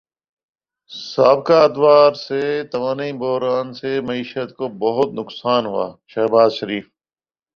[0.91, 6.85] سابقہ ادوار میں توانائی بحران سے معیشت کو بیحد نقصان ہوا شہباز شریف